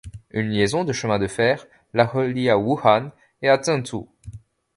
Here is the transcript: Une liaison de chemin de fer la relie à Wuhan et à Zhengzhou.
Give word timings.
Une 0.31 0.49
liaison 0.49 0.83
de 0.83 0.93
chemin 0.93 1.19
de 1.19 1.27
fer 1.27 1.67
la 1.93 2.07
relie 2.07 2.49
à 2.49 2.57
Wuhan 2.57 3.11
et 3.43 3.49
à 3.49 3.61
Zhengzhou. 3.61 4.09